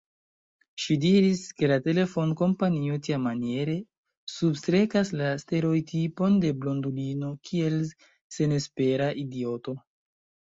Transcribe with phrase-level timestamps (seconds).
[0.83, 3.75] Ŝi diris, ke la telefonkompanio tiamaniere
[4.37, 7.77] substrekas la stereotipon de blondulino kiel
[8.39, 9.77] senespera idioto.